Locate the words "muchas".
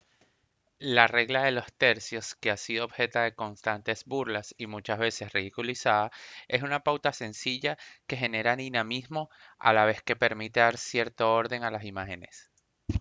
4.65-4.97